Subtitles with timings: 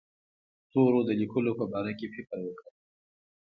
[0.71, 2.67] تورو د لیکلو په باره کې فکر وکړ.